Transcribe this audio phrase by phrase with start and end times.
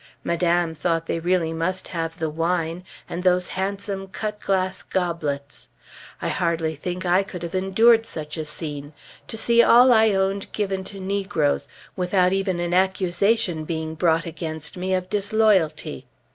[0.23, 5.69] Madame thought they really must have the wine, and those handsome cut glass goblets.
[6.23, 8.93] I hardly think I could have endured such a scene;
[9.27, 14.75] to see all I owned given to negroes, without even an accusation being brought against
[14.75, 16.07] me of disloyalty.